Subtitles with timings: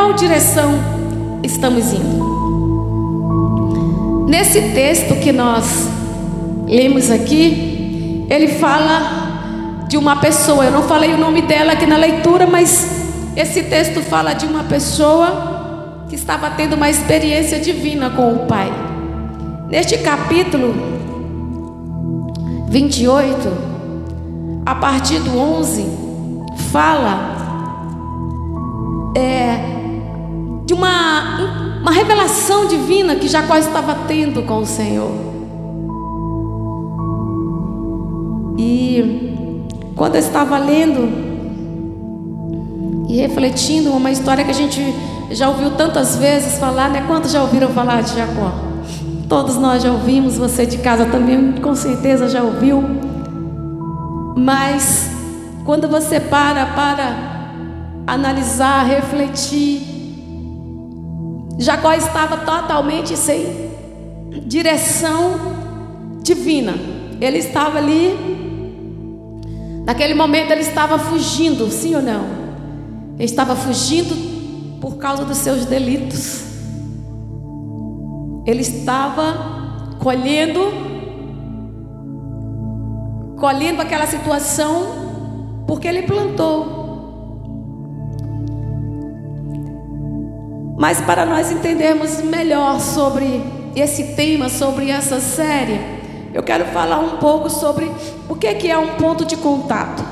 [0.00, 0.80] qual direção
[1.42, 2.24] estamos indo.
[4.26, 5.90] Nesse texto que nós
[6.66, 10.64] lemos aqui, ele fala de uma pessoa.
[10.64, 12.88] Eu não falei o nome dela aqui na leitura, mas
[13.36, 18.72] esse texto fala de uma pessoa que estava tendo uma experiência divina com o Pai.
[19.68, 20.74] Neste capítulo
[22.70, 23.52] 28,
[24.64, 25.84] a partir do 11,
[26.72, 27.36] fala
[29.14, 29.79] é,
[30.70, 35.10] de uma, uma revelação divina que Jacó estava tendo com o Senhor.
[38.56, 39.34] E
[39.96, 41.08] quando eu estava lendo
[43.08, 44.80] e refletindo uma história que a gente
[45.32, 47.02] já ouviu tantas vezes falar, né?
[47.08, 48.52] Quantos já ouviram falar de Jacó?
[49.28, 52.80] Todos nós já ouvimos, você de casa também com certeza já ouviu.
[54.36, 55.10] Mas
[55.64, 57.40] quando você para para
[58.06, 59.99] analisar, refletir,
[61.60, 63.70] Jacó estava totalmente sem
[64.46, 66.72] direção divina.
[67.20, 68.16] Ele estava ali,
[69.84, 72.24] naquele momento ele estava fugindo, sim ou não?
[73.16, 76.44] Ele estava fugindo por causa dos seus delitos.
[78.46, 80.60] Ele estava colhendo,
[83.38, 86.79] colhendo aquela situação porque ele plantou.
[90.80, 93.44] Mas para nós entendermos melhor sobre
[93.76, 95.78] esse tema, sobre essa série,
[96.32, 97.92] eu quero falar um pouco sobre
[98.26, 100.02] o que é um ponto de contato.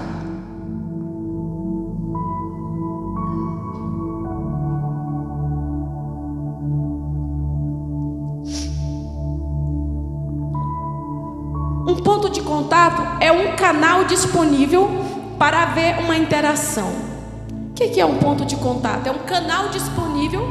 [12.09, 14.89] ponto de contato é um canal disponível
[15.39, 17.08] para haver uma interação.
[17.81, 19.07] O que é um ponto de contato?
[19.07, 20.43] É um canal disponível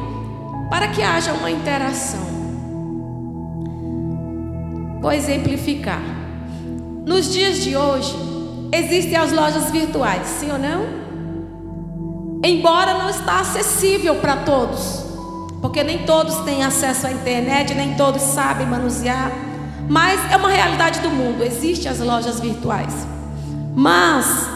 [0.69, 2.25] para que haja uma interação.
[5.01, 6.01] Vou exemplificar.
[7.05, 8.15] Nos dias de hoje,
[8.71, 10.85] existem as lojas virtuais, sim ou não?
[12.43, 15.05] Embora não está acessível para todos,
[15.61, 19.31] porque nem todos têm acesso à internet, nem todos sabem manusear
[19.89, 21.43] mas é uma realidade do mundo.
[21.43, 23.07] Existem as lojas virtuais.
[23.73, 24.49] Mas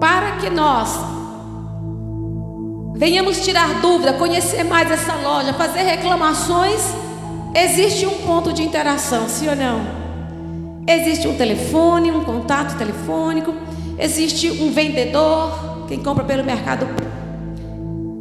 [0.00, 0.98] para que nós
[2.94, 6.80] venhamos tirar dúvida, conhecer mais essa loja, fazer reclamações,
[7.54, 9.80] existe um ponto de interação, sim ou não?
[10.88, 13.54] Existe um telefone, um contato telefônico,
[13.98, 16.86] existe um vendedor, quem compra pelo mercado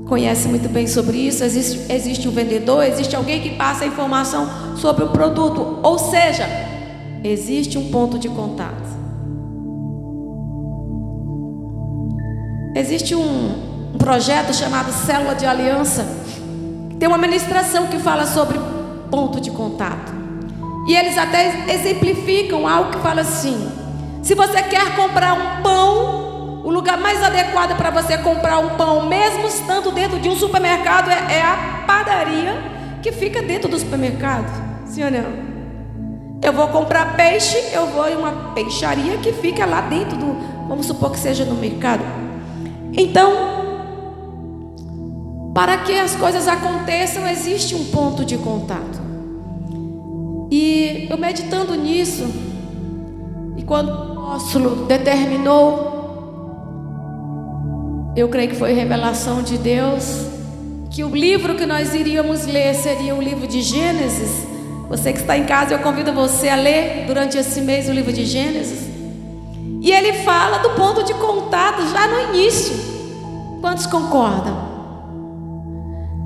[0.06, 1.44] conhece muito bem sobre isso.
[1.44, 5.80] Existe, existe um vendedor, existe alguém que passa a informação sobre o produto.
[5.84, 6.46] Ou seja,
[7.24, 9.05] existe um ponto de contato.
[12.76, 16.06] Existe um, projeto chamado Célula de Aliança.
[17.00, 18.60] Tem uma ministração que fala sobre
[19.10, 20.14] ponto de contato.
[20.86, 23.72] E eles até exemplificam algo que fala assim:
[24.22, 29.08] se você quer comprar um pão, o lugar mais adequado para você comprar um pão,
[29.08, 32.62] mesmo estando dentro de um supermercado, é, é a padaria
[33.02, 34.52] que fica dentro do supermercado.
[34.86, 35.46] Sim ou não?
[36.44, 40.86] Eu vou comprar peixe, eu vou em uma peixaria que fica lá dentro do, vamos
[40.86, 42.25] supor que seja no mercado.
[42.98, 43.32] Então,
[45.54, 49.04] para que as coisas aconteçam, existe um ponto de contato.
[50.52, 52.26] E eu meditando nisso,
[53.58, 55.96] e quando o apóstolo determinou
[58.16, 60.26] eu creio que foi revelação de Deus
[60.90, 64.48] que o livro que nós iríamos ler seria o livro de Gênesis.
[64.88, 68.14] Você que está em casa, eu convido você a ler durante esse mês o livro
[68.14, 68.95] de Gênesis.
[69.86, 72.76] E ele fala do ponto de contato já no início.
[73.62, 74.66] Quantos concordam?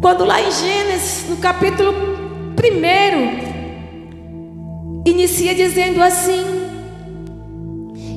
[0.01, 1.93] Quando lá em Gênesis, no capítulo 1,
[5.05, 6.41] inicia dizendo assim: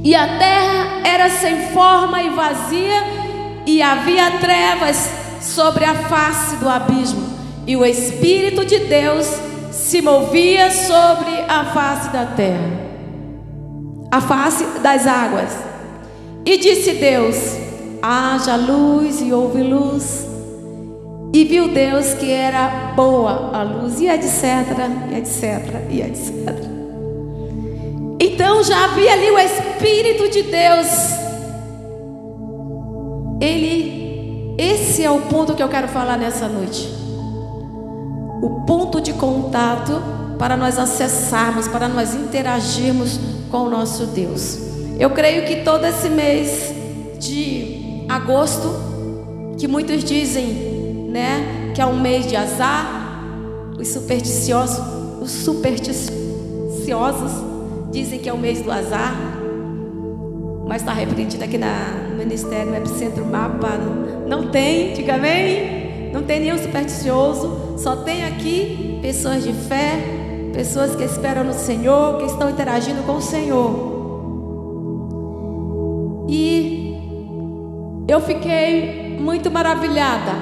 [0.04, 3.02] E a terra era sem forma e vazia,
[3.66, 7.20] e havia trevas sobre a face do abismo,
[7.67, 9.26] e o Espírito de Deus
[9.72, 12.92] se movia sobre a face da terra,
[14.12, 15.50] a face das águas.
[16.44, 17.37] E disse Deus:
[18.00, 20.26] haja luz e houve luz.
[21.35, 24.44] E viu Deus que era boa a luz, e etc,
[25.11, 26.73] e etc, e etc.
[28.20, 31.23] Então já havia ali o Espírito de Deus
[33.43, 36.88] ele, esse é o ponto que eu quero falar nessa noite.
[38.41, 40.00] O ponto de contato
[40.38, 43.19] para nós acessarmos, para nós interagirmos
[43.52, 44.58] com o nosso Deus.
[44.99, 46.72] Eu creio que todo esse mês
[47.20, 48.75] de agosto
[49.58, 50.46] que muitos dizem,
[51.10, 54.82] né, que é um mês de azar, os supersticiosos,
[55.20, 57.32] os supersticiosos
[57.93, 59.14] dizem que é o mês do azar,
[60.66, 66.22] mas está repreendido aqui na, no Ministério Epicentro Mapa, não, não tem, diga amém, não
[66.22, 70.21] tem nenhum supersticioso, só tem aqui pessoas de fé,
[70.52, 73.93] pessoas que esperam no Senhor, que estão interagindo com o Senhor.
[76.28, 76.96] E
[78.06, 80.32] eu fiquei muito maravilhada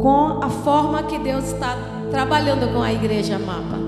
[0.00, 1.76] com a forma que Deus está
[2.10, 3.78] trabalhando com a igreja Mapa.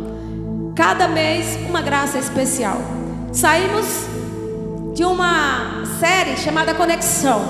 [0.74, 2.78] Cada mês uma graça especial.
[3.32, 4.06] Saímos
[4.94, 7.40] de uma série chamada Conexão.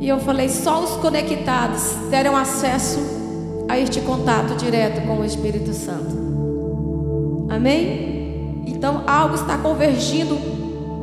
[0.00, 3.19] E eu falei, só os conectados terão acesso
[3.70, 7.46] a este contato direto com o Espírito Santo.
[7.48, 8.64] Amém?
[8.66, 10.36] Então algo está convergindo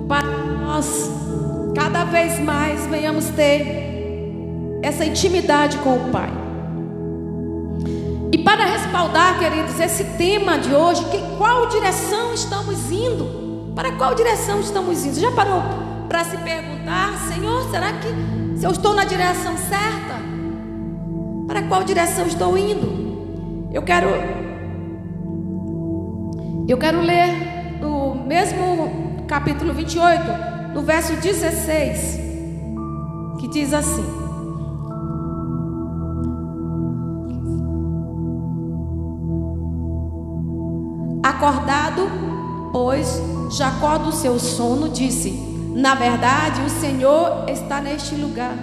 [0.06, 1.10] para nós
[1.74, 6.30] cada vez mais venhamos ter essa intimidade com o Pai.
[8.34, 13.72] E para respaldar, queridos, esse tema de hoje, que qual direção estamos indo?
[13.74, 15.18] Para qual direção estamos indo?
[15.18, 15.64] Já parou
[16.10, 20.07] para se perguntar, Senhor, será que se eu estou na direção certa?
[21.48, 23.70] Para qual direção estou indo?
[23.72, 24.10] Eu quero
[26.68, 32.20] eu quero ler no mesmo capítulo 28, no verso 16,
[33.40, 34.04] que diz assim:
[41.24, 42.10] Acordado,
[42.74, 43.22] pois,
[43.52, 45.32] Jacó do seu sono disse:
[45.74, 48.58] Na verdade, o Senhor está neste lugar,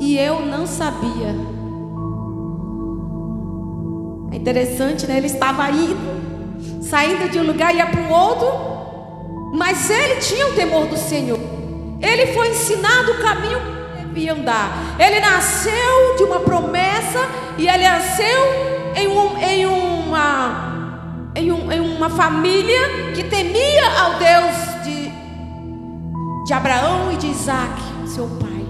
[0.00, 1.55] e eu não sabia.
[4.46, 5.16] Interessante, né?
[5.16, 10.46] Ele estava indo, saindo de um lugar e ia para o outro, mas ele tinha
[10.46, 11.40] o temor do Senhor.
[12.00, 14.94] Ele foi ensinado o caminho que devia andar.
[15.00, 17.28] Ele nasceu de uma promessa
[17.58, 24.14] e ele nasceu em, um, em, uma, em, um, em uma família que temia ao
[24.14, 25.10] Deus de,
[26.44, 28.64] de Abraão e de Isaac, seu pai.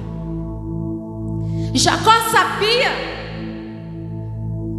[1.75, 3.14] Jacó sabia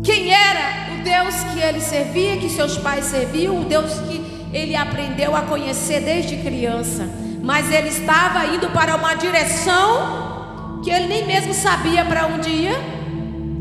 [0.04, 5.34] quem era Deus que ele servia, que seus pais serviam, o Deus que ele aprendeu
[5.34, 7.08] a conhecer desde criança,
[7.42, 12.76] mas ele estava indo para uma direção que ele nem mesmo sabia para onde ia.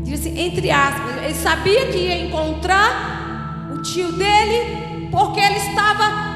[0.03, 6.27] Disse entre aspas, ele sabia que ia encontrar o tio dele, porque ele estava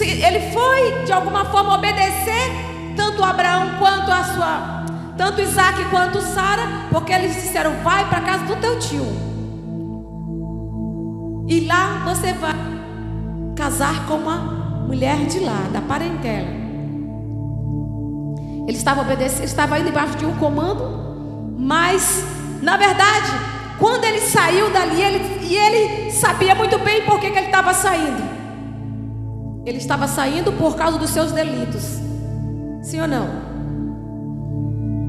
[0.00, 2.50] ele foi de alguma forma obedecer
[2.96, 4.84] tanto Abraão quanto a sua
[5.16, 9.33] tanto Isaac quanto Sara, porque eles disseram: vai para casa do teu tio.
[11.46, 12.54] E lá você vai
[13.54, 14.36] casar com uma
[14.86, 16.64] mulher de lá, da parentela.
[18.66, 22.24] Ele estava obedecendo, estava indo debaixo de um comando, mas
[22.62, 23.30] na verdade,
[23.78, 27.74] quando ele saiu dali, ele, e ele sabia muito bem por que, que ele estava
[27.74, 28.22] saindo.
[29.66, 31.98] Ele estava saindo por causa dos seus delitos.
[32.82, 33.44] Sim ou não?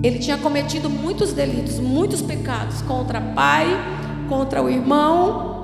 [0.04, 3.68] Ele tinha cometido muitos delitos, muitos pecados contra pai,
[4.28, 5.55] contra o irmão,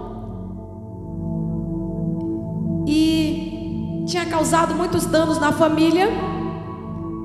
[4.32, 6.08] causado muitos danos na família.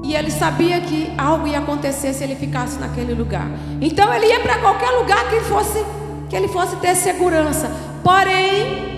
[0.03, 3.49] E ele sabia que algo ia acontecer se ele ficasse naquele lugar.
[3.81, 5.85] Então ele ia para qualquer lugar que fosse
[6.29, 7.71] que ele fosse ter segurança.
[8.03, 8.97] Porém,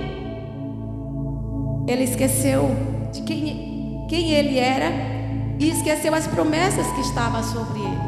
[1.86, 2.70] ele esqueceu
[3.12, 4.90] de quem, quem ele era
[5.58, 7.98] e esqueceu as promessas que estavam sobre ele.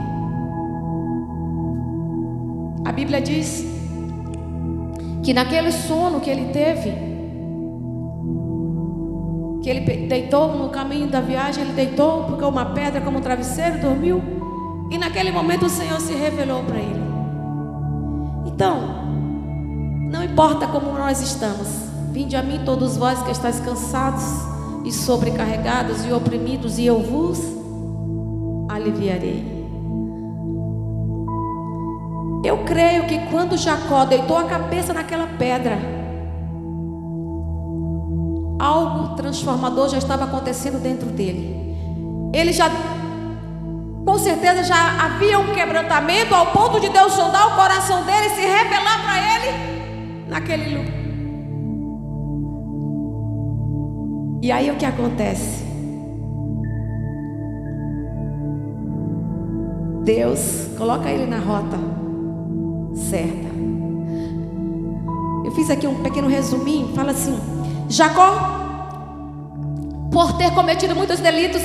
[2.84, 3.64] A Bíblia diz
[5.22, 7.09] que naquele sono que ele teve,
[9.62, 13.78] que ele deitou no caminho da viagem, ele deitou, porque uma pedra como um travesseiro,
[13.78, 14.22] dormiu.
[14.90, 17.00] E naquele momento o Senhor se revelou para ele.
[18.46, 18.80] Então,
[20.10, 21.68] não importa como nós estamos,
[22.10, 24.24] vinde a mim todos vós que estáis cansados
[24.84, 27.40] e sobrecarregados e oprimidos, e eu vos
[28.68, 29.60] aliviarei.
[32.42, 35.99] Eu creio que quando Jacó deitou a cabeça naquela pedra,
[38.60, 41.56] algo transformador já estava acontecendo dentro dele.
[42.34, 42.70] Ele já,
[44.04, 48.30] com certeza, já havia um quebrantamento ao ponto de Deus sondar o coração dele e
[48.30, 51.00] se revelar para ele naquele lugar.
[54.42, 55.64] E aí o que acontece?
[60.04, 61.78] Deus coloca ele na rota
[62.94, 63.50] certa.
[65.44, 67.38] Eu fiz aqui um pequeno resuminho, fala assim:
[67.90, 68.38] Jacó,
[70.12, 71.60] por ter cometido muitos delitos,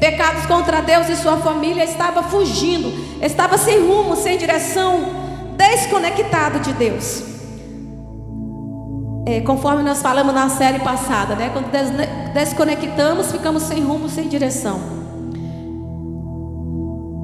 [0.00, 2.92] pecados contra Deus e sua família, estava fugindo,
[3.22, 5.00] estava sem rumo, sem direção,
[5.56, 7.22] desconectado de Deus.
[9.24, 11.50] É, conforme nós falamos na série passada, né?
[11.52, 11.70] Quando
[12.32, 14.80] desconectamos, ficamos sem rumo, sem direção.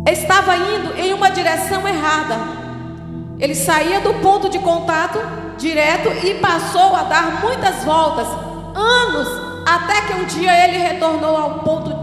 [0.06, 2.36] Estava indo em uma direção errada.
[3.40, 5.18] Ele saía do ponto de contato
[5.56, 8.26] direto e passou a dar muitas voltas,
[8.74, 9.28] anos,
[9.66, 11.94] até que um dia ele retornou ao ponto,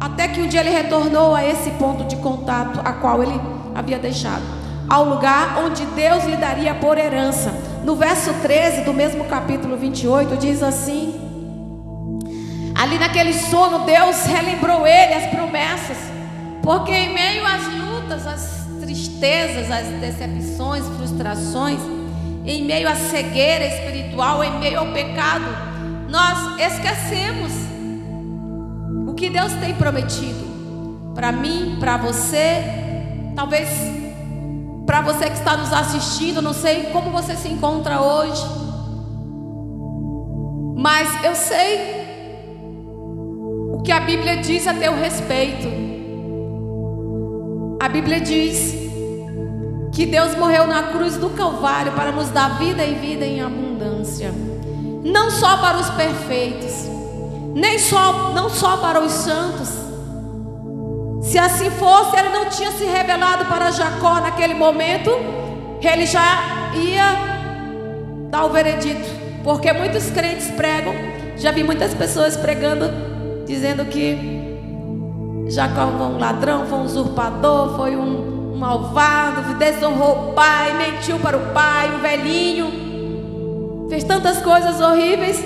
[0.00, 3.40] até que um dia ele retornou a esse ponto de contato a qual ele
[3.74, 4.42] havia deixado,
[4.88, 7.52] ao lugar onde Deus lhe daria por herança.
[7.84, 11.20] No verso 13 do mesmo capítulo 28 diz assim:
[12.74, 15.98] Ali naquele sono, Deus relembrou ele as promessas,
[16.62, 21.80] porque em meio às lutas, às tristezas, às decepções, frustrações,
[22.44, 25.44] em meio à cegueira espiritual, em meio ao pecado,
[26.08, 27.52] nós esquecemos
[29.06, 30.44] o que Deus tem prometido
[31.14, 32.62] para mim, para você,
[33.34, 33.68] talvez
[34.84, 38.44] para você que está nos assistindo, não sei como você se encontra hoje,
[40.76, 42.04] mas eu sei
[43.72, 45.68] o que a Bíblia diz a teu respeito.
[47.80, 48.83] A Bíblia diz
[49.94, 54.34] que Deus morreu na cruz do Calvário para nos dar vida e vida em abundância,
[55.04, 56.88] não só para os perfeitos,
[57.54, 59.84] nem só não só para os santos,
[61.22, 65.10] se assim fosse, ele não tinha se revelado para Jacó naquele momento,
[65.80, 67.16] ele já ia
[68.30, 69.08] dar o veredito.
[69.42, 70.94] Porque muitos crentes pregam,
[71.36, 72.90] já vi muitas pessoas pregando,
[73.46, 74.58] dizendo que
[75.48, 77.96] Jacó foi um ladrão, foi um usurpador, foi
[78.54, 85.36] um, malvado, desonrou o pai, mentiu para o pai, um velhinho, fez tantas coisas horríveis.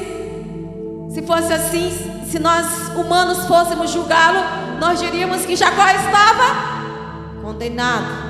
[1.11, 1.91] Se fosse assim,
[2.27, 4.39] se nós humanos fôssemos julgá-lo,
[4.79, 8.29] nós diríamos que Jacó estava condenado.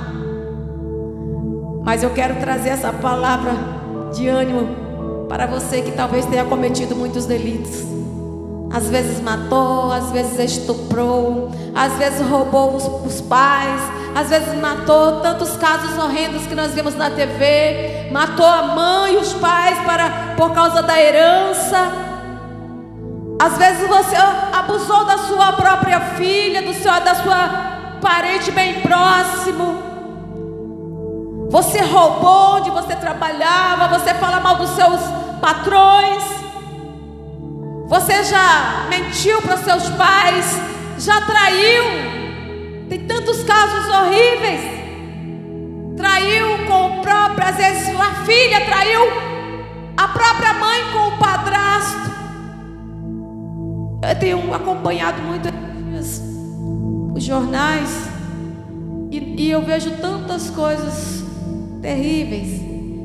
[1.84, 3.52] Mas eu quero trazer essa palavra
[4.14, 7.97] de ânimo para você que talvez tenha cometido muitos delitos.
[8.70, 13.80] Às vezes matou, às vezes estuprou, às vezes roubou os, os, pais,
[14.14, 19.16] às vezes matou tantos casos horrendos que nós vimos na TV, matou a mãe e
[19.16, 22.08] os pais para por causa da herança.
[23.40, 27.68] Às vezes você abusou da sua própria filha, do seu, da sua
[28.02, 29.88] parente bem próximo.
[31.50, 35.00] Você roubou onde você trabalhava, você fala mal dos seus
[35.40, 36.47] patrões.
[37.88, 40.60] Você já mentiu para seus pais,
[40.98, 41.84] já traiu.
[42.86, 44.60] Tem tantos casos horríveis.
[45.96, 49.00] Traiu com o próprio, às vezes a filha traiu
[49.96, 52.10] a própria mãe com o padrasto.
[54.06, 55.48] Eu tenho acompanhado muito
[57.14, 57.90] os jornais
[59.10, 61.24] e, e eu vejo tantas coisas
[61.80, 62.60] terríveis.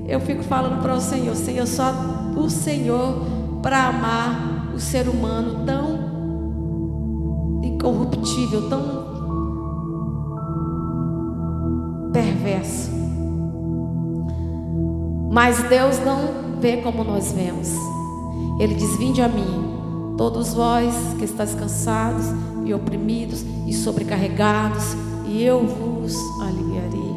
[0.10, 1.94] Eu fico falando para o Senhor, Senhor, só
[2.36, 3.26] o Senhor
[3.62, 6.14] para amar o ser humano tão
[7.64, 9.14] incorruptível, tão
[12.12, 12.92] perverso.
[15.32, 17.70] Mas Deus não vê como nós vemos.
[18.60, 19.74] Ele diz: Vinde a mim,
[20.18, 22.26] Todos vós que estáis cansados
[22.66, 24.96] e oprimidos e sobrecarregados,
[25.28, 27.14] e eu vos aliviarei.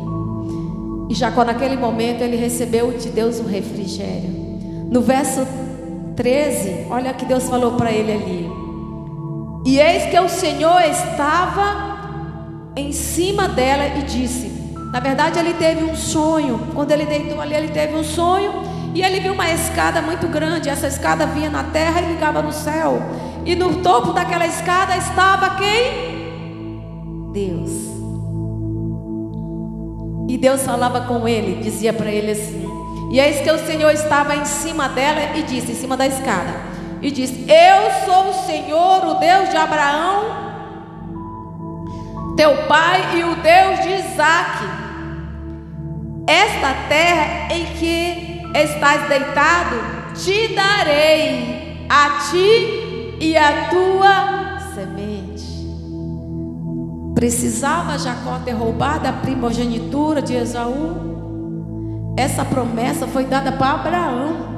[1.11, 4.31] E Jacó, naquele momento, ele recebeu de Deus um refrigério.
[4.91, 5.47] No verso
[6.17, 8.51] 13, olha que Deus falou para ele ali.
[9.67, 11.97] E eis que o Senhor estava
[12.75, 14.49] em cima dela e disse:
[14.93, 16.69] Na verdade, ele teve um sonho.
[16.75, 18.53] Quando ele deitou ali, ele teve um sonho
[18.95, 20.69] e ele viu uma escada muito grande.
[20.69, 23.03] Essa escada vinha na terra e ligava no céu.
[23.45, 26.17] E no topo daquela escada estava quem?
[27.33, 27.71] Deus.
[30.29, 32.66] E Deus falava com ele, dizia para ele assim:
[33.11, 36.55] E eis que o Senhor estava em cima dela e disse, em cima da escada,
[37.01, 40.25] e disse: Eu sou o Senhor, o Deus de Abraão,
[42.37, 44.87] teu pai e o Deus de Isaque.
[46.27, 49.77] Esta terra em que estás deitado,
[50.15, 55.47] te darei a ti e a tua semente.
[57.15, 61.16] Precisava Jacó ter roubado a primogenitura de Esaú?
[62.17, 64.57] Essa promessa foi dada para Abraão,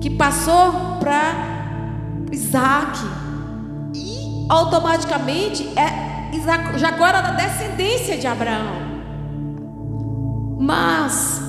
[0.00, 1.34] que passou para
[2.32, 2.98] Isaac,
[3.94, 6.10] e automaticamente é,
[6.78, 8.88] Jacó era da descendência de Abraão.
[10.58, 11.40] Mas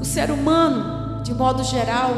[0.00, 2.12] o ser humano, de modo geral,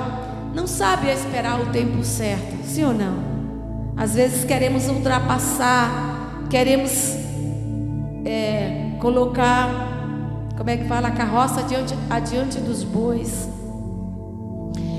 [0.54, 3.28] não sabe esperar o tempo certo, sim ou não?
[3.96, 5.90] Às vezes queremos ultrapassar,
[6.50, 7.16] queremos
[8.24, 9.97] é, colocar,
[10.58, 13.48] como é que fala, a carroça adiante, adiante dos bois.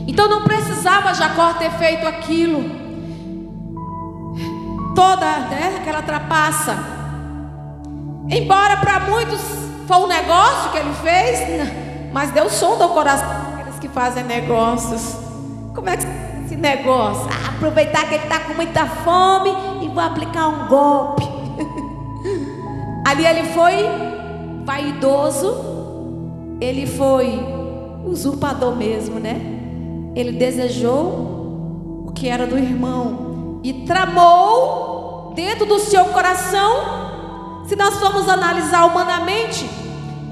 [0.07, 2.63] Então não precisava Jacó ter feito aquilo,
[4.95, 6.77] toda né, aquela trapaça.
[8.29, 9.41] Embora para muitos
[9.85, 11.69] foi um negócio que ele fez,
[12.13, 15.17] mas Deus sonda o coração daqueles que fazem negócios.
[15.75, 16.05] Como é que
[16.45, 17.27] esse negócio?
[17.31, 19.49] Ah, aproveitar que ele está com muita fome
[19.81, 21.27] e vou aplicar um golpe.
[23.05, 24.08] Ali ele foi
[24.69, 27.39] vaidoso, ele foi
[28.05, 29.41] usurpador mesmo, né?
[30.15, 37.63] Ele desejou o que era do irmão e tramou dentro do seu coração.
[37.67, 39.67] Se nós formos analisar humanamente,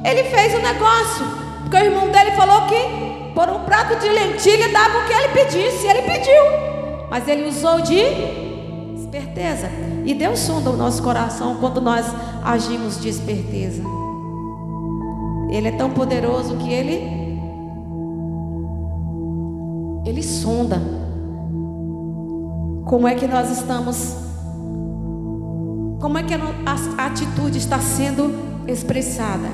[0.05, 1.25] ele fez o um negócio,
[1.63, 5.29] porque o irmão dele falou que por um prato de lentilha dava o que ele
[5.29, 6.43] pedisse, e ele pediu,
[7.09, 8.03] mas ele usou de
[8.95, 9.67] esperteza.
[10.05, 12.05] E Deus sonda o nosso coração quando nós
[12.43, 14.06] agimos de esperteza.
[15.49, 17.17] Ele é tão poderoso que ele
[20.05, 20.81] ele sonda
[22.85, 24.15] como é que nós estamos
[25.99, 28.33] como é que a atitude está sendo
[28.67, 29.47] expressada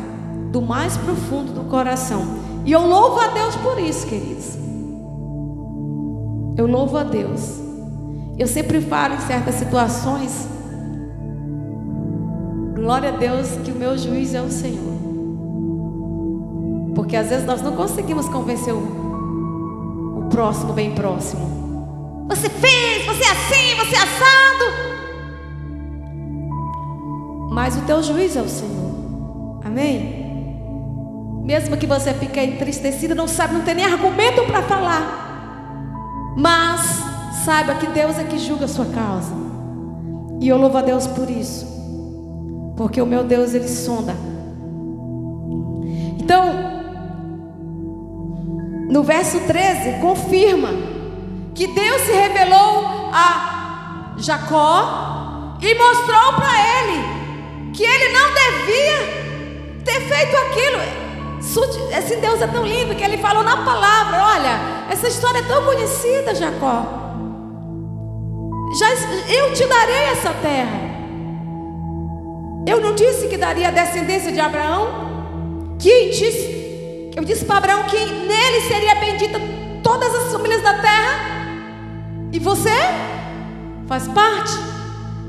[0.51, 2.21] do mais profundo do coração.
[2.65, 4.57] E eu louvo a Deus por isso, queridos.
[6.55, 7.59] Eu louvo a Deus.
[8.37, 10.47] Eu sempre falo em certas situações,
[12.75, 14.92] glória a Deus que o meu juiz é o Senhor.
[17.03, 22.25] Porque às vezes nós não conseguimos convencer o, o próximo bem próximo.
[22.29, 24.65] Você fez, você é assim, você é assado.
[27.51, 29.59] Mas o teu juiz é o Senhor.
[29.65, 30.23] Amém?
[31.43, 36.33] Mesmo que você fique entristecido, não sabe, não tem nem argumento para falar.
[36.37, 37.03] Mas
[37.43, 39.33] saiba que Deus é que julga a sua causa.
[40.39, 41.67] E eu louvo a Deus por isso.
[42.77, 44.15] Porque o meu Deus, ele sonda.
[46.17, 46.72] Então,
[48.93, 50.69] no verso 13, confirma
[51.55, 59.99] que Deus se revelou a Jacó e mostrou para ele que ele não devia ter
[60.01, 61.03] feito aquilo.
[61.97, 64.59] Esse Deus é tão lindo que ele falou na palavra: Olha,
[64.91, 66.85] essa história é tão conhecida, Jacó.
[68.77, 68.89] Já,
[69.27, 70.93] eu te darei essa terra.
[72.67, 75.77] Eu não disse que daria a descendência de Abraão?
[75.79, 76.62] Que disse,
[77.15, 79.39] eu disse para Abraão que nele seria bendita
[79.83, 81.33] todas as famílias da terra.
[82.31, 82.71] E você
[83.87, 84.53] faz parte.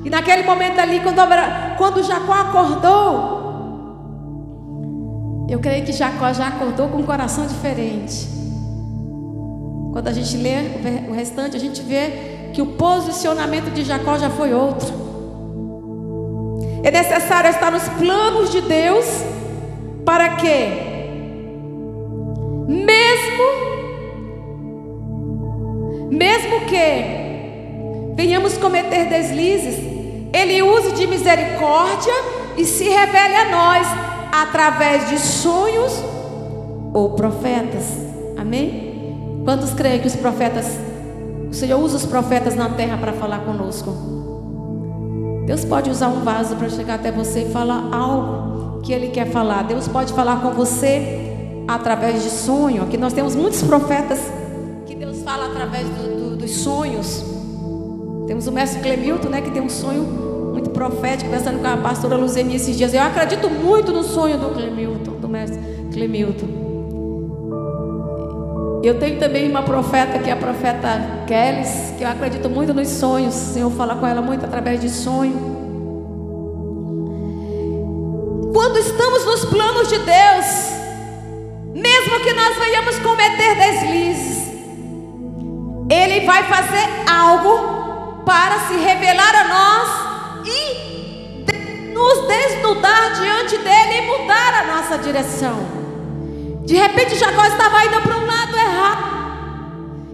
[0.05, 1.21] E naquele momento ali, quando,
[1.77, 3.45] quando Jacó acordou,
[5.49, 8.29] eu creio que Jacó já acordou com um coração diferente.
[9.93, 10.57] Quando a gente lê
[11.09, 15.05] o restante, a gente vê que o posicionamento de Jacó já foi outro.
[16.83, 19.07] É necessário estar nos planos de Deus
[20.05, 20.94] para que,
[22.67, 23.45] mesmo,
[26.11, 29.77] mesmo que venhamos cometer deslizes,
[30.33, 32.13] Ele use de misericórdia
[32.57, 33.87] e se revele a nós
[34.33, 36.03] através de sonhos
[36.93, 37.85] ou profetas.
[38.37, 39.43] Amém?
[39.45, 40.67] Quantos creem que os profetas,
[41.51, 44.15] o Senhor usa os profetas na terra para falar conosco?
[45.47, 49.31] Deus pode usar um vaso para chegar até você e falar algo que Ele quer
[49.31, 49.65] falar.
[49.65, 51.24] Deus pode falar com você
[51.67, 52.83] através de sonho.
[52.83, 54.21] Aqui nós temos muitos profetas
[54.87, 57.25] que Deus fala através do, do, dos sonhos.
[58.27, 60.03] Temos o mestre Clemilton, né, que tem um sonho
[60.53, 62.95] muito profético, conversando com a pastora Luzeni esses dias.
[62.95, 65.61] Eu acredito muito no sonho do Clemilton, do mestre
[65.93, 66.65] Clemilton.
[68.83, 72.89] Eu tenho também uma profeta que é a profeta Kellys, que eu acredito muito nos
[72.89, 73.35] sonhos.
[73.35, 75.55] O Senhor fala com ela muito através de sonho.
[78.53, 80.74] Quando estamos nos planos de Deus,
[81.75, 84.49] mesmo que nós venhamos cometer deslizes,
[85.91, 94.07] Ele vai fazer algo para se revelar a nós e nos desnudar diante dele e
[94.07, 95.67] mudar a nossa direção.
[96.65, 99.15] De repente Jacó estava indo para um lado errado.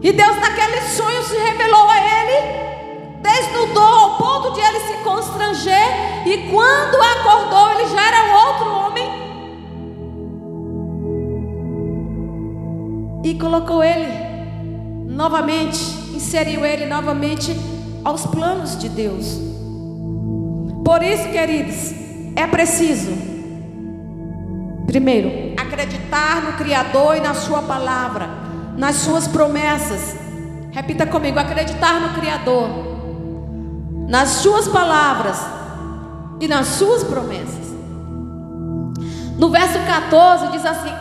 [0.03, 6.27] E Deus naquele sonho se revelou a ele, desnudou ao ponto de ele se constranger.
[6.27, 8.90] E quando acordou, ele já era um outro homem.
[13.31, 14.09] E colocou ele
[15.07, 15.79] novamente,
[16.13, 17.55] inseriu ele novamente
[18.05, 19.41] aos planos de Deus.
[20.85, 21.95] Por isso, queridos,
[22.35, 23.13] é preciso,
[24.85, 28.29] primeiro, acreditar no Criador e na Sua palavra,
[28.77, 30.17] nas Suas promessas.
[30.73, 32.69] Repita comigo: acreditar no Criador.
[34.09, 35.39] nas suas palavras
[36.41, 37.71] e nas suas promessas.
[39.39, 40.93] No verso 14 diz assim: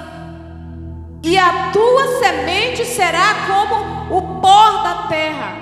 [1.22, 5.58] E a tua semente será como o pó da terra,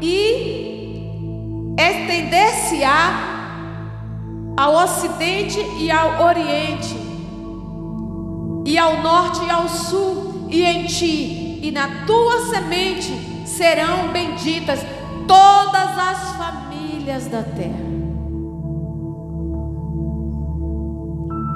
[0.00, 3.28] e estender-se-á
[4.56, 6.96] ao ocidente e ao oriente,
[8.64, 13.12] e ao norte e ao sul, e em ti e na tua semente
[13.46, 14.80] serão benditas
[15.26, 17.90] todas as famílias da terra.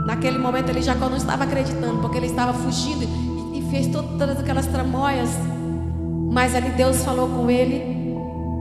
[0.06, 3.33] Naquele momento ele Jacó não estava acreditando, porque ele estava fugindo
[3.74, 5.30] fez todas aquelas tramóias.
[6.30, 7.82] Mas ali Deus falou com ele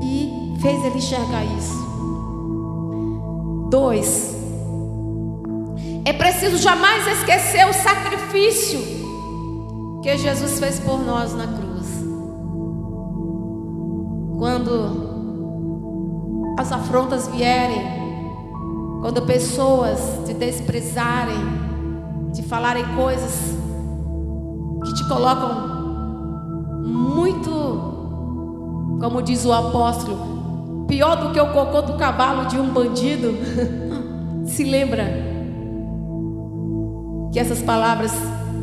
[0.02, 1.84] e fez ele enxergar isso.
[3.70, 4.36] Dois.
[6.04, 8.80] É preciso jamais esquecer o sacrifício
[10.02, 11.88] que Jesus fez por nós na cruz.
[14.40, 15.14] Quando
[16.58, 17.84] as afrontas vierem,
[19.02, 21.38] quando pessoas te desprezarem,
[22.34, 23.64] te falarem coisas
[24.94, 25.74] te colocam
[26.84, 27.50] muito,
[29.00, 33.36] como diz o apóstolo, pior do que o cocô do cavalo de um bandido.
[34.46, 35.06] se lembra
[37.32, 38.12] que essas palavras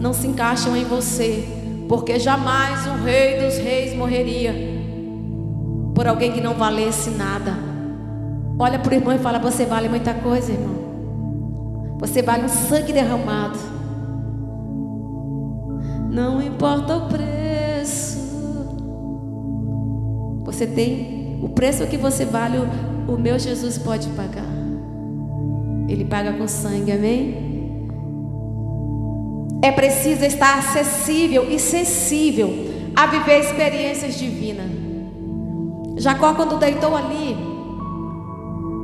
[0.00, 1.48] não se encaixam em você,
[1.88, 4.70] porque jamais um rei dos reis morreria
[5.94, 7.52] por alguém que não valesse nada.
[8.58, 11.96] Olha para o irmão e fala: Você vale muita coisa, irmão.
[11.98, 13.58] Você vale um sangue derramado.
[16.10, 18.18] Não importa o preço.
[20.44, 22.58] Você tem o preço que você vale,
[23.08, 24.44] o, meu Jesus pode pagar.
[25.88, 27.88] Ele paga com sangue, amém?
[29.62, 32.50] É preciso estar acessível e sensível
[32.96, 34.70] a viver experiências divinas.
[35.96, 37.36] Jacó, quando deitou ali,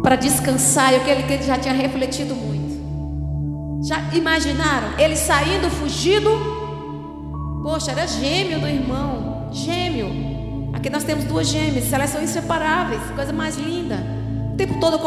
[0.07, 0.95] para descansar.
[0.95, 3.85] Eu creio que ele já tinha refletido muito.
[3.89, 4.97] Já imaginaram?
[4.97, 6.31] Ele saindo, fugido.
[7.67, 9.49] Poxa, era gêmeo do irmão.
[9.51, 10.71] Gêmeo.
[10.73, 11.93] Aqui nós temos duas gêmeas.
[11.93, 13.03] Elas são inseparáveis.
[13.17, 13.97] Coisa mais linda.
[14.53, 15.01] O tempo todo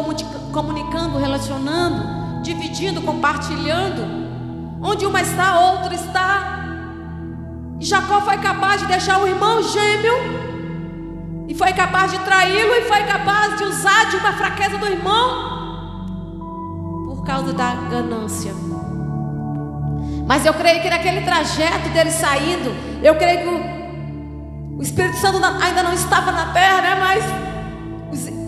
[0.52, 4.02] comunicando, relacionando, dividindo, compartilhando.
[4.82, 6.65] Onde uma está, outro está.
[7.80, 10.15] E Jacó foi capaz de deixar o irmão gêmeo
[11.48, 15.48] e foi capaz de traí-lo e foi capaz de usar de uma fraqueza do irmão
[17.08, 18.68] por causa da ganância.
[20.30, 23.48] Mas eu creio que naquele trajeto dele saindo, eu creio que
[24.76, 26.96] o, Espírito Santo ainda não estava na terra, né?
[27.00, 27.26] Mas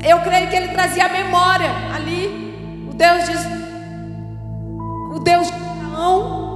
[0.06, 2.86] eu creio que ele trazia a memória ali.
[2.88, 3.32] O Deus de
[5.16, 6.52] o Deus de Abraão.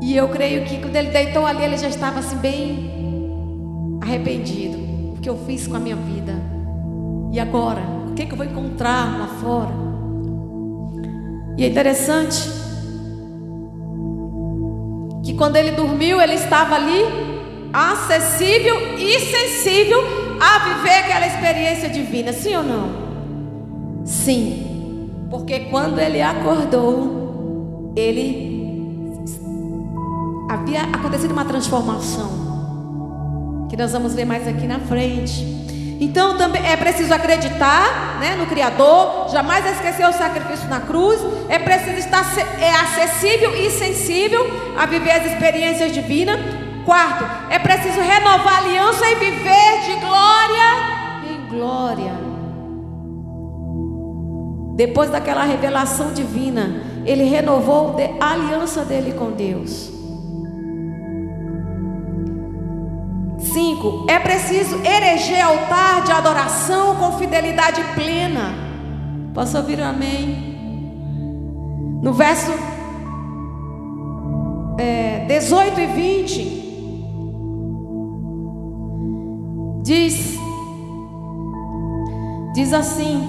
[0.00, 4.78] E eu creio que quando ele deitou ali, ele já estava assim bem arrependido.
[5.14, 6.34] O que eu fiz com a minha vida?
[7.32, 7.80] E agora?
[8.08, 9.74] O que, é que eu vou encontrar lá fora?
[11.56, 12.67] E é interessante
[15.22, 17.04] que quando ele dormiu, ele estava ali
[17.72, 20.00] acessível e sensível
[20.40, 23.08] a viver aquela experiência divina, sim ou não?
[24.04, 28.58] Sim, porque quando ele acordou, ele
[30.48, 32.38] havia acontecido uma transformação
[33.68, 35.44] que nós vamos ver mais aqui na frente.
[36.00, 41.58] Então também é preciso acreditar né, no Criador, jamais esquecer o sacrifício na cruz, é
[41.58, 42.24] preciso estar
[42.60, 44.46] é acessível e sensível
[44.78, 46.38] a viver as experiências divinas.
[46.84, 52.12] Quarto, é preciso renovar a aliança e viver de glória em glória.
[54.76, 59.97] Depois daquela revelação divina, ele renovou a aliança dele com Deus.
[63.58, 64.06] 5.
[64.08, 68.54] É preciso eleger altar de adoração com fidelidade plena.
[69.34, 70.46] Posso ouvir um amém?
[72.00, 72.52] No verso
[74.78, 76.62] é, 18 e 20,
[79.82, 80.38] diz,
[82.54, 83.28] diz assim: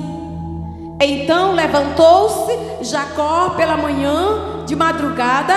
[1.02, 5.56] Então levantou-se Jacó pela manhã de madrugada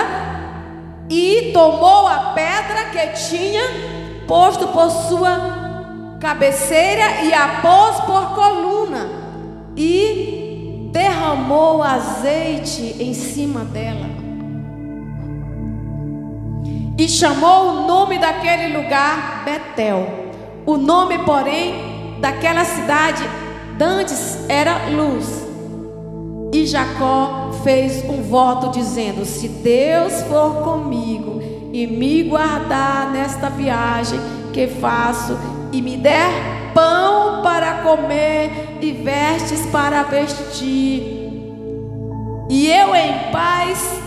[1.07, 3.92] e tomou a pedra que tinha
[4.27, 9.09] posto por sua cabeceira e a pôs por coluna
[9.75, 14.07] e derramou azeite em cima dela.
[16.97, 20.31] E chamou o nome daquele lugar Betel.
[20.65, 23.23] O nome, porém, daquela cidade
[23.77, 25.43] dantes era Luz.
[26.53, 31.41] E Jacó fez um voto dizendo: Se Deus for comigo
[31.73, 34.19] e me guardar nesta viagem
[34.53, 35.35] que faço
[35.71, 36.29] e me der
[36.73, 41.23] pão para comer e vestes para vestir.
[42.47, 44.01] E eu em paz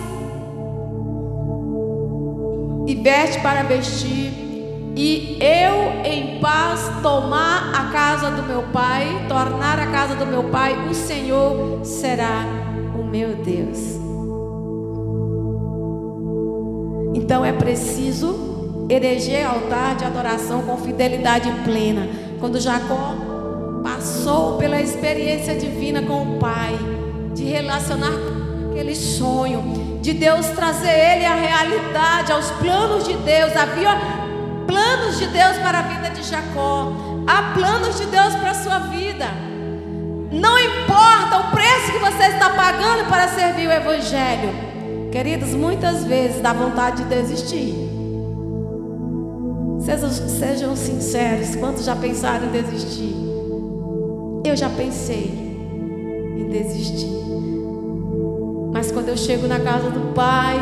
[2.87, 4.31] e veste para vestir,
[4.95, 10.45] e eu em paz tomar a casa do meu pai, tornar a casa do meu
[10.45, 12.45] pai, o Senhor será
[12.95, 14.06] o meu Deus.
[17.17, 22.07] Então é preciso eleger altar de adoração com fidelidade plena.
[22.39, 23.15] Quando Jacó
[23.83, 26.79] passou pela experiência divina com o pai,
[27.35, 33.57] de relacionar com aquele sonho, de Deus trazer ele à realidade, aos planos de Deus.
[33.57, 33.97] Havia
[34.67, 36.93] planos de Deus para a vida de Jacó,
[37.27, 39.27] há planos de Deus para a sua vida.
[40.31, 44.66] Não importa o preço que você está pagando para servir o Evangelho.
[45.17, 47.75] Queridos, muitas vezes dá vontade de desistir.
[49.81, 53.17] Sejam, sejam sinceros, quantos já pensaram em desistir?
[54.45, 55.57] Eu já pensei
[56.37, 57.09] em desistir.
[58.75, 60.59] Mas quando eu chego na casa do Pai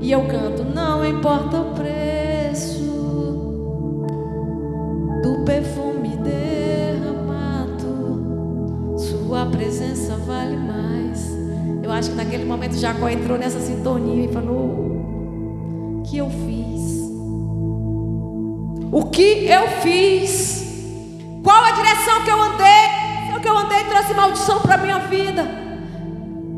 [0.00, 1.97] e eu canto, não importa o preço
[12.48, 14.56] momento Jacó entrou nessa sintonia e falou:
[15.98, 16.98] O que eu fiz?
[18.90, 20.66] O que eu fiz?
[21.44, 23.36] Qual a direção que eu andei?
[23.36, 25.46] O que eu andei trouxe maldição para a minha vida.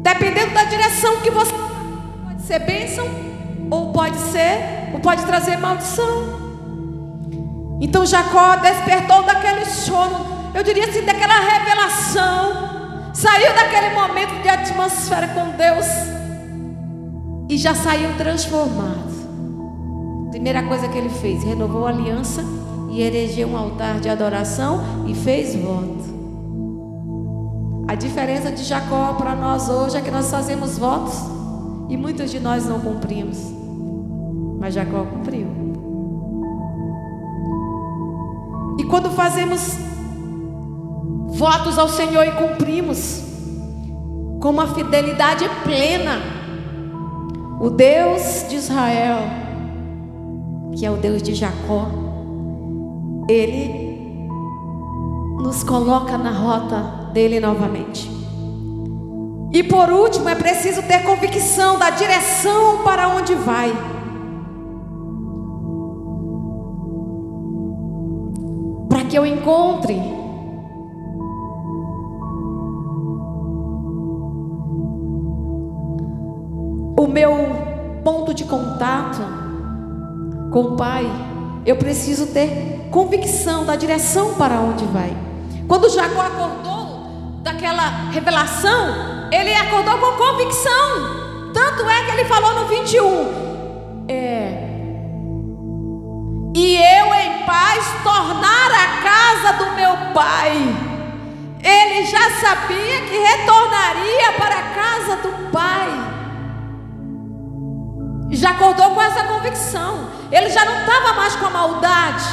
[0.02, 1.52] Dependendo da direção que você
[2.24, 3.06] pode ser bênção
[3.70, 6.50] ou pode ser ou pode trazer maldição.
[7.80, 12.69] Então Jacó despertou daquele sono, eu diria assim, daquela revelação
[13.12, 15.86] Saiu daquele momento de atmosfera com Deus
[17.48, 19.10] e já saiu transformado.
[20.30, 22.44] Primeira coisa que ele fez, renovou a aliança
[22.90, 26.10] e erigeu um altar de adoração e fez voto.
[27.88, 31.14] A diferença de Jacó para nós hoje é que nós fazemos votos
[31.88, 33.38] e muitos de nós não cumprimos.
[34.60, 35.48] Mas Jacó cumpriu.
[38.78, 39.89] E quando fazemos
[41.40, 43.22] votos ao Senhor e cumprimos
[44.42, 46.20] com uma fidelidade plena.
[47.58, 49.20] O Deus de Israel,
[50.76, 51.86] que é o Deus de Jacó,
[53.26, 54.20] ele
[55.42, 58.10] nos coloca na rota dele novamente.
[59.50, 63.72] E por último, é preciso ter convicção da direção para onde vai.
[68.90, 70.19] Para que eu encontre
[77.10, 79.20] meu ponto de contato
[80.50, 81.06] com o Pai,
[81.66, 85.16] eu preciso ter convicção da direção para onde vai.
[85.68, 91.52] Quando Jacó acordou daquela revelação, ele acordou com convicção.
[91.54, 94.68] Tanto é que ele falou no 21: é,
[96.54, 100.56] E eu em paz tornar a casa do meu pai.
[101.62, 105.79] Ele já sabia que retornaria para a casa do pai
[108.36, 110.08] já acordou com essa convicção.
[110.30, 112.24] Ele já não estava mais com a maldade.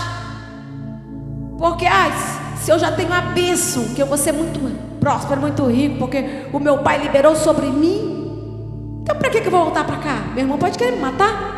[1.58, 2.12] Porque, ah,
[2.58, 4.60] se eu já tenho a bênção, que eu vou ser muito
[5.00, 9.00] próspero, muito rico, porque o meu pai liberou sobre mim.
[9.02, 10.16] Então, para que, que eu vou voltar para cá?
[10.34, 11.58] Meu irmão pode querer me matar?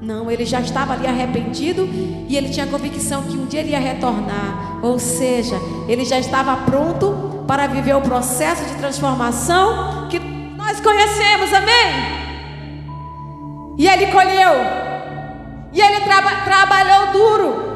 [0.00, 1.86] Não, ele já estava ali arrependido
[2.26, 4.78] e ele tinha a convicção que um dia ele ia retornar.
[4.82, 5.56] Ou seja,
[5.86, 12.19] ele já estava pronto para viver o processo de transformação que nós conhecemos, amém?
[13.78, 14.52] E ele colheu.
[15.72, 17.70] E ele traba, trabalhou duro.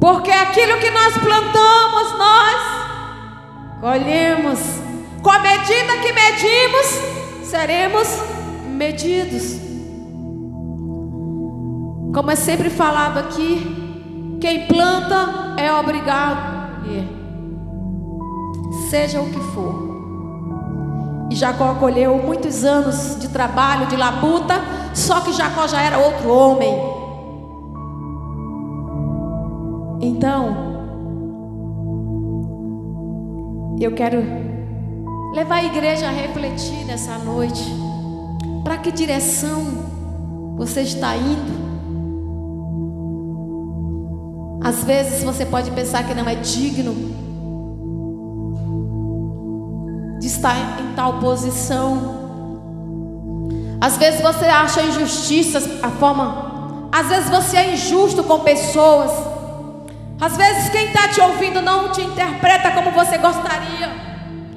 [0.00, 2.56] Porque aquilo que nós plantamos, nós
[3.80, 4.58] colhemos.
[5.22, 6.86] Com a medida que medimos,
[7.44, 8.08] seremos
[8.66, 9.58] medidos.
[12.14, 16.58] Como é sempre falado aqui, quem planta é obrigado.
[18.90, 19.87] Seja o que for.
[21.30, 24.54] E Jacó colheu muitos anos de trabalho, de labuta,
[24.94, 26.74] só que Jacó já era outro homem.
[30.00, 30.56] Então,
[33.80, 34.22] eu quero
[35.34, 37.64] levar a igreja a refletir nessa noite.
[38.64, 39.64] Para que direção
[40.56, 41.68] você está indo?
[44.62, 47.27] Às vezes você pode pensar que não é digno
[50.38, 52.16] estar em tal posição.
[53.80, 59.10] Às vezes você acha injustiças a forma, às vezes você é injusto com pessoas.
[60.20, 63.88] Às vezes quem está te ouvindo não te interpreta como você gostaria,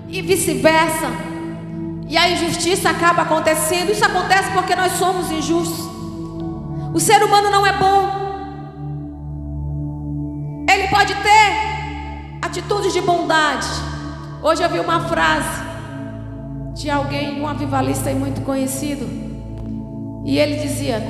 [0.07, 1.07] e vice-versa.
[2.07, 3.91] E a injustiça acaba acontecendo.
[3.91, 5.85] Isso acontece porque nós somos injustos.
[6.93, 8.21] O ser humano não é bom.
[10.69, 13.67] Ele pode ter atitudes de bondade.
[14.41, 15.70] Hoje eu vi uma frase
[16.73, 19.07] de alguém, um avivalista muito conhecido,
[20.25, 21.01] e ele dizia: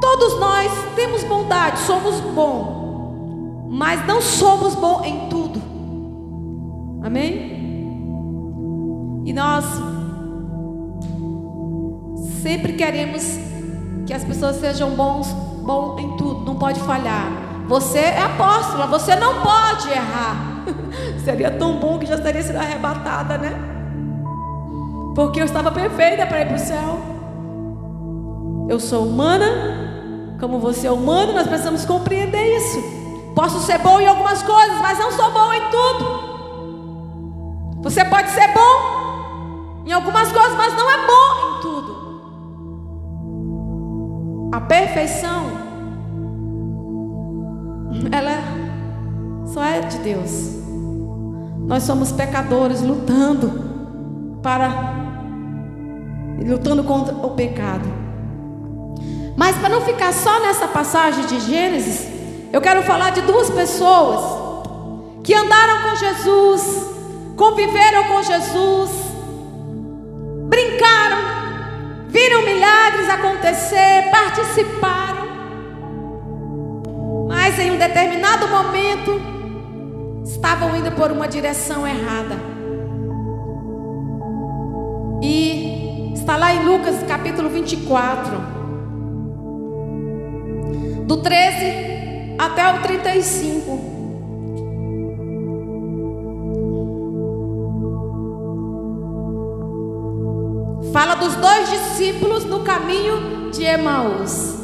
[0.00, 5.62] Todos nós temos bondade, somos bons, mas não somos bons em tudo.
[7.02, 7.52] Amém?
[9.24, 9.64] E nós
[12.42, 13.38] sempre queremos
[14.06, 15.28] que as pessoas sejam bons,
[15.62, 17.30] bom em tudo, não pode falhar.
[17.68, 20.64] Você é apóstola, você não pode errar.
[21.24, 23.81] Seria tão bom que já teria sido arrebatada, né?
[25.14, 26.98] Porque eu estava perfeita para ir para o céu.
[28.68, 29.46] Eu sou humana,
[30.40, 32.82] como você é humano, nós precisamos compreender isso.
[33.34, 36.22] Posso ser bom em algumas coisas, mas não sou bom em tudo.
[37.82, 41.92] Você pode ser bom em algumas coisas, mas não é bom em tudo.
[44.52, 45.44] A perfeição,
[48.10, 48.38] ela
[49.46, 50.62] só é de Deus.
[51.66, 53.72] Nós somos pecadores lutando
[54.42, 55.01] para
[56.42, 57.88] lutando contra o pecado.
[59.36, 62.06] Mas para não ficar só nessa passagem de Gênesis,
[62.52, 64.20] eu quero falar de duas pessoas
[65.24, 66.86] que andaram com Jesus,
[67.36, 68.90] conviveram com Jesus,
[70.48, 71.18] brincaram,
[72.08, 75.22] viram milagres acontecer, participaram.
[77.28, 79.20] Mas em um determinado momento
[80.24, 82.36] estavam indo por uma direção errada.
[85.22, 85.81] E
[86.22, 88.36] está lá em Lucas capítulo 24
[91.04, 93.90] do 13 até o 35.
[100.92, 104.54] Fala dos dois discípulos no caminho de Emaús.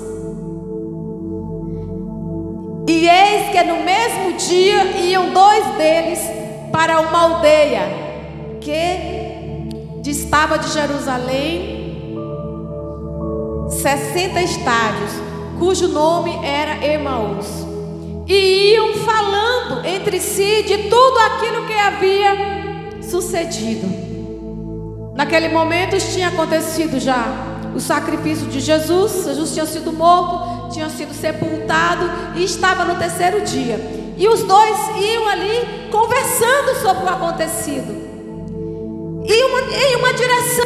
[2.86, 6.20] E eis que no mesmo dia iam dois deles
[6.70, 7.82] para uma aldeia
[8.60, 9.17] que
[10.08, 12.16] distava de Jerusalém
[13.68, 15.12] 60 estádios
[15.58, 17.46] cujo nome era Emaús.
[18.26, 23.86] E iam falando entre si de tudo aquilo que havia sucedido.
[25.14, 27.26] Naquele momento tinha acontecido já
[27.74, 33.42] o sacrifício de Jesus, Jesus tinha sido morto, tinha sido sepultado e estava no terceiro
[33.42, 33.78] dia.
[34.16, 38.07] E os dois iam ali conversando sobre o acontecido.
[39.28, 40.64] E uma, em uma direção.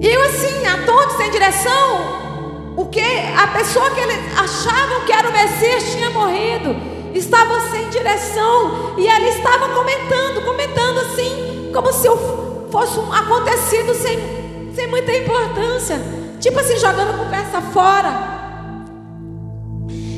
[0.00, 3.02] Iam assim, a todos sem direção, o que
[3.36, 6.76] a pessoa que eles achavam que era o Messias tinha morrido,
[7.12, 12.08] estava sem direção e ela estava comentando, comentando assim, como se
[12.70, 16.00] fosse um acontecido sem, sem muita importância,
[16.38, 18.30] tipo assim, jogando conversa fora.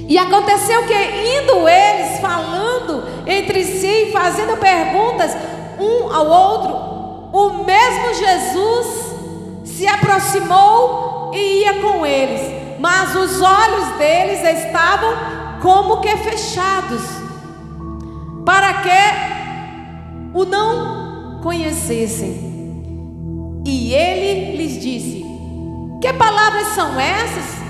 [0.06, 5.34] E aconteceu que, indo eles falando entre si, fazendo perguntas
[5.82, 6.92] um ao outro,
[7.32, 9.12] o mesmo Jesus
[9.64, 12.40] se aproximou e ia com eles,
[12.78, 15.12] mas os olhos deles estavam
[15.60, 17.02] como que fechados,
[18.44, 22.52] para que o não conhecessem.
[23.64, 25.24] E ele lhes disse:
[26.00, 27.62] Que palavras são essas?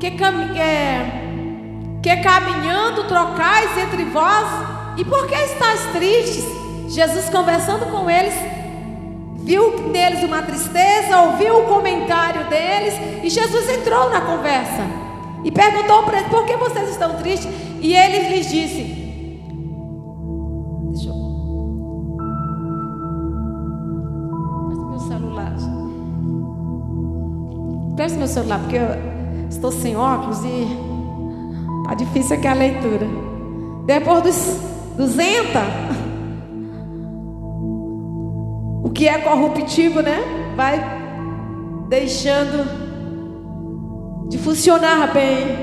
[0.00, 4.46] Que, cam que, que caminhando trocais entre vós?
[4.96, 6.57] E por que estáis tristes?
[6.88, 8.34] Jesus conversando com eles
[9.48, 14.84] viu neles uma tristeza, ouviu o comentário deles e Jesus entrou na conversa
[15.42, 17.50] e perguntou para eles: por que vocês estão tristes?
[17.80, 18.82] E ele lhes disse:
[20.90, 21.14] Deixa eu.
[24.66, 25.54] Presta meu celular.
[27.96, 30.66] Presta meu celular, porque eu estou sem óculos e
[31.86, 33.06] tá difícil aqui a leitura.
[33.86, 34.36] Depois dos
[34.96, 35.97] 200
[38.98, 40.18] que é corruptível, né?
[40.56, 40.76] Vai
[41.88, 42.66] deixando
[44.28, 45.56] de funcionar bem.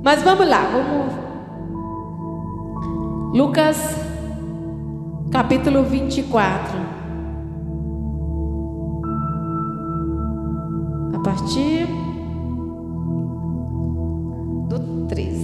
[0.00, 1.12] Mas vamos lá, vamos.
[3.36, 3.96] Lucas,
[5.32, 6.78] capítulo 24.
[11.14, 11.88] A partir
[14.68, 15.43] do 13.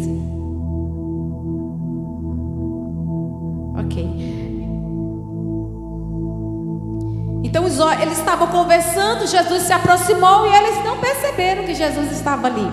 [7.51, 7.65] Então
[8.01, 12.71] eles estavam conversando, Jesus se aproximou e eles não perceberam que Jesus estava ali.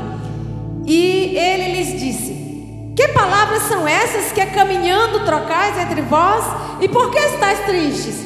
[0.85, 6.45] E ele lhes disse: Que palavras são essas que é caminhando trocais entre vós?
[6.79, 8.23] E por que estáis tristes?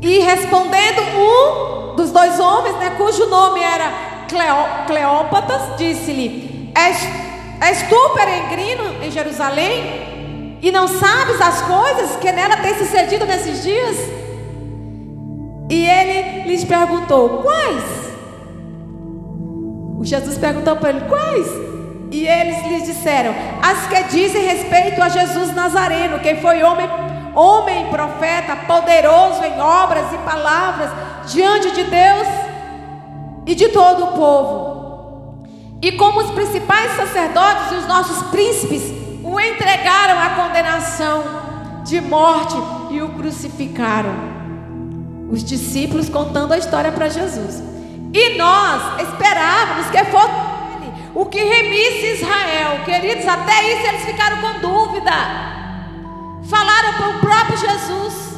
[0.00, 3.92] E respondendo um dos dois homens, né, cujo nome era
[4.86, 6.96] Cleópatas, disse-lhe: és,
[7.60, 10.58] és tu peregrino em Jerusalém?
[10.62, 14.21] E não sabes as coisas que nela têm sucedido nesses dias?
[15.72, 17.84] E ele lhes perguntou: Quais?
[19.98, 21.46] O Jesus perguntou para ele: Quais?
[22.10, 26.86] E eles lhes disseram: As que dizem respeito a Jesus Nazareno, que foi homem,
[27.34, 30.90] homem profeta, poderoso em obras e palavras
[31.32, 32.28] diante de Deus
[33.46, 35.46] e de todo o povo.
[35.80, 38.82] E como os principais sacerdotes e os nossos príncipes
[39.24, 41.24] o entregaram à condenação
[41.82, 42.56] de morte
[42.90, 44.31] e o crucificaram.
[45.32, 47.62] Os discípulos contando a história para Jesus.
[48.12, 50.34] E nós esperávamos que fosse
[50.76, 52.84] ele o que remisse Israel.
[52.84, 55.10] Queridos, até isso eles ficaram com dúvida.
[56.44, 58.32] Falaram para o próprio Jesus.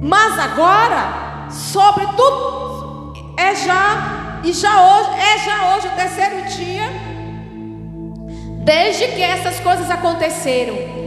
[0.00, 7.12] Mas agora, sobre tudo, é já e já hoje é já hoje o terceiro dia
[8.64, 11.01] desde que essas coisas aconteceram.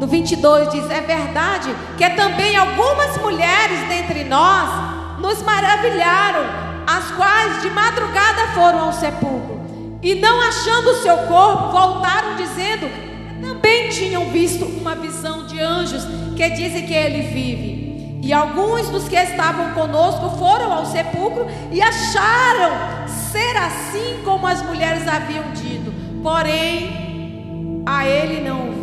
[0.00, 6.40] No 22 diz: É verdade que também algumas mulheres dentre nós nos maravilharam,
[6.86, 9.60] as quais de madrugada foram ao sepulcro
[10.02, 12.88] e, não achando o seu corpo, voltaram dizendo:
[13.42, 16.02] Também tinham visto uma visão de anjos
[16.34, 18.20] que dizem que ele vive.
[18.22, 24.62] E alguns dos que estavam conosco foram ao sepulcro e acharam ser assim como as
[24.62, 25.92] mulheres haviam dito,
[26.22, 28.79] porém a ele não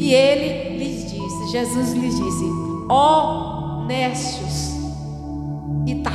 [0.00, 2.44] e ele lhes disse, Jesus lhes disse:
[2.88, 4.70] ó oh, nécios
[5.86, 6.14] e, tar,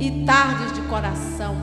[0.00, 1.54] e, e tardes de coração,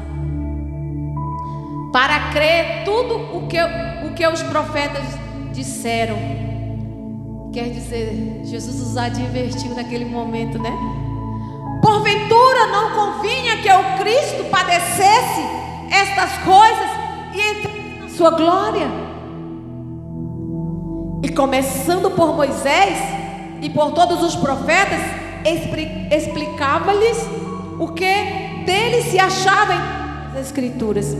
[1.91, 5.03] para crer tudo o que, o que os profetas
[5.51, 6.17] disseram.
[7.51, 10.71] Quer dizer, Jesus os advertiu naquele momento, né?
[11.81, 15.41] Porventura não convinha que o Cristo padecesse
[15.89, 16.89] estas coisas
[17.33, 19.06] e entrasse na sua glória.
[21.37, 22.97] Começando por Moisés
[23.61, 24.99] e por todos os profetas,
[26.11, 27.15] explicava-lhes
[27.79, 31.15] o que dele se achava em as Escrituras.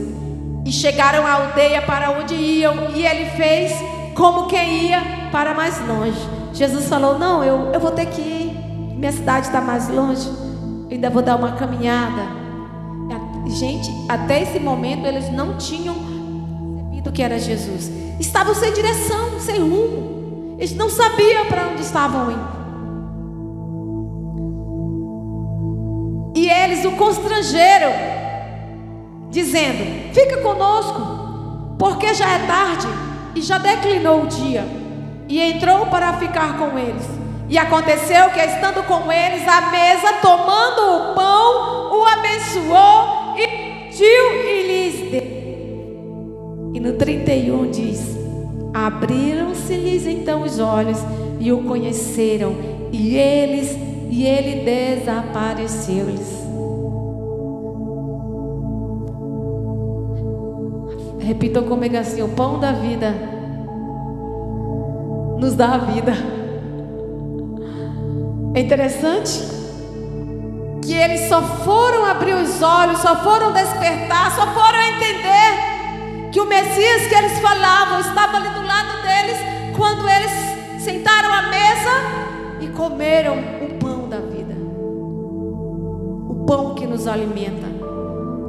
[0.66, 3.72] E chegaram à aldeia para onde iam, e ele fez
[4.16, 5.00] como quem ia
[5.30, 6.18] para mais longe.
[6.52, 10.28] Jesus falou: Não, eu, eu vou ter que ir, minha cidade está mais longe,
[10.90, 12.36] eu ainda vou dar uma caminhada.
[13.46, 15.94] Gente, até esse momento eles não tinham
[16.98, 17.90] percebido que era Jesus.
[18.18, 20.56] Estavam sem direção, sem rumo.
[20.58, 22.58] Eles não sabiam para onde estavam indo.
[26.34, 27.92] E eles o constrangeram,
[29.30, 32.88] dizendo: Fica conosco, porque já é tarde
[33.34, 34.66] e já declinou o dia.
[35.28, 37.06] E entrou para ficar com eles.
[37.48, 43.46] E aconteceu que, estando com eles à mesa, tomando o pão, o abençoou e
[43.90, 45.37] pediu e lhes deu.
[46.74, 48.18] E no 31 diz:
[48.72, 50.98] Abriram-se-lhes então os olhos
[51.40, 52.54] e o conheceram,
[52.92, 53.76] e eles
[54.10, 56.38] e ele desapareceu-lhes.
[61.20, 63.14] Repitam comigo assim: o pão da vida
[65.38, 66.12] nos dá a vida.
[68.54, 69.42] É interessante
[70.82, 75.67] que eles só foram abrir os olhos, só foram despertar, só foram entender
[76.32, 79.38] que o Messias que eles falavam estava ali do lado deles
[79.76, 80.30] quando eles
[80.82, 81.90] sentaram à mesa
[82.60, 84.54] e comeram o pão da vida.
[86.28, 87.68] O pão que nos alimenta.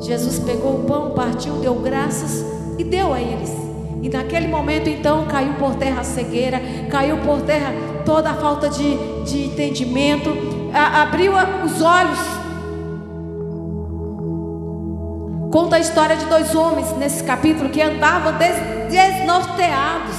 [0.02, 2.46] Jesus pegou o pão, partiu, deu graças
[2.78, 3.52] e deu a eles.
[4.02, 7.74] E naquele momento então caiu por terra a cegueira, caiu por terra
[8.06, 10.30] toda a falta de, de entendimento,
[10.74, 11.34] a, abriu
[11.66, 12.39] os olhos
[15.52, 18.56] Conta a história de dois homens nesse capítulo que andavam des
[18.92, 20.16] desnorteados.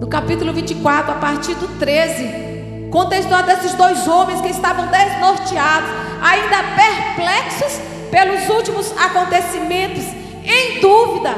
[0.00, 4.88] No capítulo 24, a partir do 13, conta a história desses dois homens que estavam
[4.88, 5.88] desnorteados,
[6.20, 10.02] ainda perplexos pelos últimos acontecimentos,
[10.44, 11.30] em dúvida,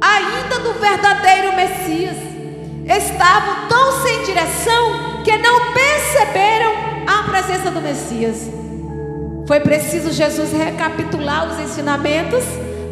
[0.00, 2.16] ainda do verdadeiro Messias.
[2.84, 6.72] Estavam tão sem direção que não perceberam
[7.06, 8.65] a presença do Messias.
[9.46, 12.42] Foi preciso Jesus recapitular os ensinamentos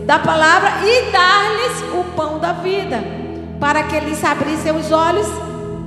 [0.07, 3.03] da palavra e dar-lhes o pão da vida,
[3.59, 5.27] para que eles abrissem os olhos,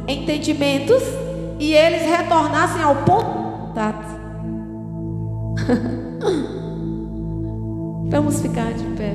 [0.07, 1.03] entendimentos
[1.59, 3.47] e eles retornassem ao ponto.
[8.09, 9.13] Vamos ficar de pé.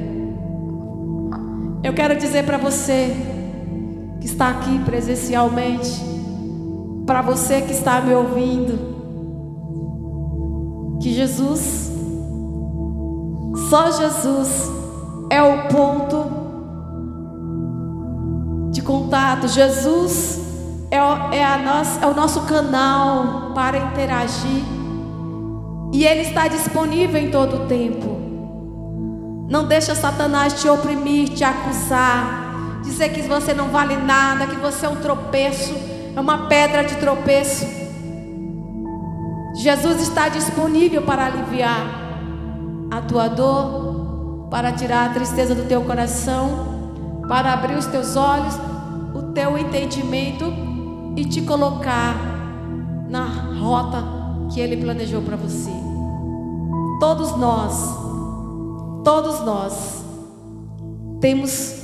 [1.82, 3.16] Eu quero dizer para você
[4.20, 5.90] que está aqui presencialmente,
[7.06, 8.91] para você que está me ouvindo,
[11.02, 11.90] que Jesus,
[13.68, 14.70] só Jesus
[15.28, 16.30] é o ponto
[18.70, 19.48] de contato.
[19.48, 20.40] Jesus
[20.92, 24.62] é, o, é, a nossa, é o nosso canal para interagir.
[25.92, 28.20] E Ele está disponível em todo o tempo.
[29.50, 34.86] Não deixa Satanás te oprimir, te acusar, dizer que você não vale nada, que você
[34.86, 35.74] é um tropeço,
[36.14, 37.81] é uma pedra de tropeço.
[39.54, 41.86] Jesus está disponível para aliviar
[42.90, 48.54] a tua dor, para tirar a tristeza do teu coração, para abrir os teus olhos,
[49.14, 50.52] o teu entendimento
[51.16, 52.16] e te colocar
[53.08, 53.24] na
[53.60, 54.02] rota
[54.52, 55.70] que Ele planejou para você.
[57.00, 58.02] Todos nós
[59.04, 60.04] Todos nós
[61.20, 61.74] temos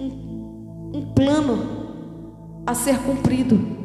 [0.00, 1.58] um, um plano
[2.66, 3.83] a ser cumprido.